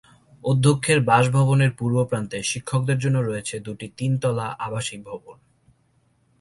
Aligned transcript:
অধ্যক্ষের 0.43 0.99
বাসভবনের 1.01 1.71
পূর্বপ্রান্তে 1.71 2.37
শিক্ষকদের 2.43 2.97
জন্য 2.97 3.17
রয়েছে 3.19 3.55
দুটি 3.59 3.87
তিন 3.97 4.11
তলা 4.19 4.47
আবাসিক 4.59 4.99
ভবন। 5.03 5.37